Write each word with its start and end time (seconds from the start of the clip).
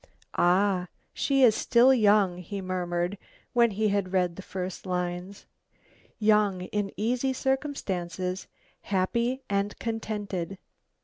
"Ah! 0.33 0.87
she 1.13 1.43
is 1.43 1.53
still 1.53 1.93
young," 1.93 2.39
he 2.39 2.59
murmured, 2.59 3.19
when 3.53 3.69
he 3.69 3.89
had 3.89 4.11
read 4.11 4.35
the 4.35 4.41
first 4.41 4.87
lines. 4.87 5.45
"Young, 6.17 6.61
in 6.61 6.91
easy 6.97 7.33
circumstances, 7.33 8.47
happy 8.85 9.43
and 9.47 9.77
contented." 9.77 10.57